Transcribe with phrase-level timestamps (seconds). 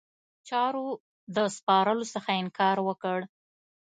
[0.49, 0.85] چارو
[1.35, 3.19] د سپارلو څخه انکار وکړ.